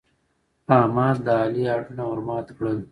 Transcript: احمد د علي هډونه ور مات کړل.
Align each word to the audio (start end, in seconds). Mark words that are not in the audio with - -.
احمد 0.79 1.15
د 1.25 1.27
علي 1.41 1.63
هډونه 1.71 2.03
ور 2.07 2.19
مات 2.27 2.47
کړل. 2.57 2.77